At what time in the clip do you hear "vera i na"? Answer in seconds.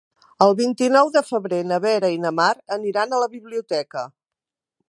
1.85-2.33